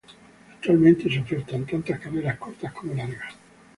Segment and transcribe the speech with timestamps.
[0.53, 3.35] Actualmente se ofertan tanto carreras cortas como largas.